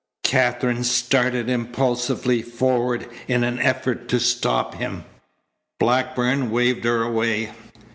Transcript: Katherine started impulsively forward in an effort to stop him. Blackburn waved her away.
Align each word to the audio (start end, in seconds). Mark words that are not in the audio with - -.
Katherine 0.23 0.83
started 0.83 1.47
impulsively 1.47 2.41
forward 2.41 3.07
in 3.27 3.43
an 3.43 3.59
effort 3.59 4.07
to 4.07 4.19
stop 4.19 4.73
him. 4.73 5.03
Blackburn 5.79 6.49
waved 6.49 6.85
her 6.85 7.03
away. 7.03 7.51